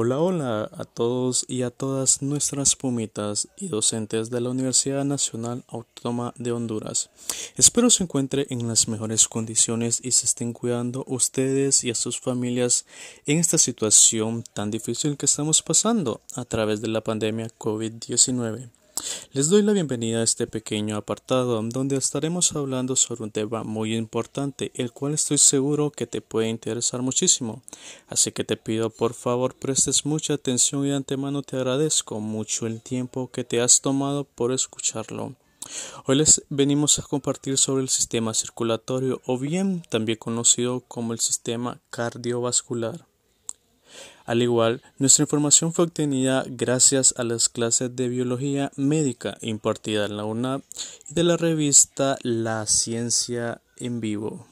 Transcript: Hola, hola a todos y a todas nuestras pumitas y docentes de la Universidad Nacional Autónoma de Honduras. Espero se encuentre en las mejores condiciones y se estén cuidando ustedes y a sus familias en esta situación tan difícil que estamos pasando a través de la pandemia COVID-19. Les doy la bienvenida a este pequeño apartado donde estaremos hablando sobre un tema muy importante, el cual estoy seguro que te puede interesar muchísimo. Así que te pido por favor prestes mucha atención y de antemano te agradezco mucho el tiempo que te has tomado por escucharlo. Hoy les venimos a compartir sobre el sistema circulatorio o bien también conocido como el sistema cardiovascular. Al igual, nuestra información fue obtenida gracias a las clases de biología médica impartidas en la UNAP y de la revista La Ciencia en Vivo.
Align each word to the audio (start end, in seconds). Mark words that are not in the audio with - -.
Hola, 0.00 0.20
hola 0.20 0.70
a 0.76 0.84
todos 0.84 1.44
y 1.48 1.62
a 1.62 1.70
todas 1.70 2.22
nuestras 2.22 2.76
pumitas 2.76 3.48
y 3.56 3.66
docentes 3.66 4.30
de 4.30 4.40
la 4.40 4.50
Universidad 4.50 5.04
Nacional 5.04 5.64
Autónoma 5.66 6.32
de 6.36 6.52
Honduras. 6.52 7.10
Espero 7.56 7.90
se 7.90 8.04
encuentre 8.04 8.46
en 8.50 8.68
las 8.68 8.86
mejores 8.86 9.26
condiciones 9.26 9.98
y 10.00 10.12
se 10.12 10.26
estén 10.26 10.52
cuidando 10.52 11.02
ustedes 11.08 11.82
y 11.82 11.90
a 11.90 11.96
sus 11.96 12.20
familias 12.20 12.86
en 13.26 13.38
esta 13.38 13.58
situación 13.58 14.44
tan 14.52 14.70
difícil 14.70 15.16
que 15.16 15.26
estamos 15.26 15.62
pasando 15.62 16.20
a 16.36 16.44
través 16.44 16.80
de 16.80 16.86
la 16.86 17.00
pandemia 17.00 17.50
COVID-19. 17.58 18.77
Les 19.32 19.48
doy 19.48 19.62
la 19.62 19.72
bienvenida 19.72 20.20
a 20.20 20.24
este 20.24 20.46
pequeño 20.46 20.96
apartado 20.96 21.62
donde 21.62 21.96
estaremos 21.96 22.56
hablando 22.56 22.96
sobre 22.96 23.24
un 23.24 23.30
tema 23.30 23.62
muy 23.62 23.94
importante, 23.94 24.72
el 24.74 24.90
cual 24.90 25.14
estoy 25.14 25.38
seguro 25.38 25.90
que 25.90 26.06
te 26.06 26.20
puede 26.20 26.48
interesar 26.48 27.02
muchísimo. 27.02 27.62
Así 28.08 28.32
que 28.32 28.44
te 28.44 28.56
pido 28.56 28.90
por 28.90 29.14
favor 29.14 29.54
prestes 29.54 30.06
mucha 30.06 30.34
atención 30.34 30.86
y 30.86 30.88
de 30.88 30.96
antemano 30.96 31.42
te 31.42 31.56
agradezco 31.56 32.20
mucho 32.20 32.66
el 32.66 32.80
tiempo 32.80 33.30
que 33.30 33.44
te 33.44 33.60
has 33.60 33.80
tomado 33.80 34.24
por 34.24 34.50
escucharlo. 34.52 35.34
Hoy 36.06 36.16
les 36.16 36.42
venimos 36.48 36.98
a 36.98 37.02
compartir 37.02 37.58
sobre 37.58 37.82
el 37.82 37.90
sistema 37.90 38.32
circulatorio 38.32 39.20
o 39.26 39.38
bien 39.38 39.82
también 39.90 40.18
conocido 40.18 40.80
como 40.88 41.12
el 41.12 41.20
sistema 41.20 41.80
cardiovascular. 41.90 43.06
Al 44.26 44.42
igual, 44.42 44.82
nuestra 44.98 45.22
información 45.22 45.72
fue 45.72 45.86
obtenida 45.86 46.44
gracias 46.46 47.14
a 47.16 47.24
las 47.24 47.48
clases 47.48 47.94
de 47.96 48.08
biología 48.08 48.70
médica 48.76 49.38
impartidas 49.40 50.10
en 50.10 50.16
la 50.16 50.24
UNAP 50.24 50.62
y 51.08 51.14
de 51.14 51.24
la 51.24 51.36
revista 51.36 52.18
La 52.22 52.66
Ciencia 52.66 53.60
en 53.76 54.00
Vivo. 54.00 54.46